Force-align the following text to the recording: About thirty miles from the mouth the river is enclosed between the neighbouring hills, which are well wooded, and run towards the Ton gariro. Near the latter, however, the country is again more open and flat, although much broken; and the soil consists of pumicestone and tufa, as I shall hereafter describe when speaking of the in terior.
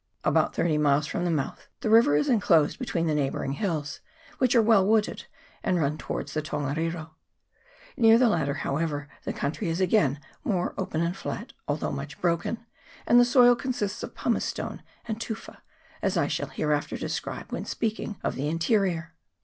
About 0.23 0.55
thirty 0.55 0.79
miles 0.79 1.05
from 1.05 1.25
the 1.25 1.29
mouth 1.29 1.67
the 1.81 1.89
river 1.91 2.15
is 2.15 2.27
enclosed 2.27 2.79
between 2.79 3.05
the 3.05 3.13
neighbouring 3.13 3.51
hills, 3.51 3.99
which 4.39 4.55
are 4.55 4.61
well 4.63 4.83
wooded, 4.83 5.27
and 5.61 5.79
run 5.79 5.95
towards 5.95 6.33
the 6.33 6.41
Ton 6.41 6.63
gariro. 6.63 7.11
Near 7.95 8.17
the 8.17 8.27
latter, 8.27 8.55
however, 8.55 9.09
the 9.25 9.31
country 9.31 9.69
is 9.69 9.79
again 9.79 10.19
more 10.43 10.73
open 10.75 11.01
and 11.03 11.15
flat, 11.15 11.53
although 11.67 11.91
much 11.91 12.19
broken; 12.19 12.65
and 13.05 13.19
the 13.19 13.25
soil 13.25 13.53
consists 13.55 14.01
of 14.01 14.15
pumicestone 14.15 14.81
and 15.07 15.21
tufa, 15.21 15.61
as 16.01 16.17
I 16.17 16.25
shall 16.27 16.47
hereafter 16.49 16.97
describe 16.97 17.51
when 17.51 17.65
speaking 17.65 18.17
of 18.23 18.33
the 18.33 18.47
in 18.49 18.57
terior. 18.57 19.09